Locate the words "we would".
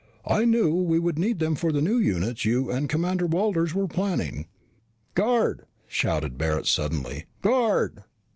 0.73-1.19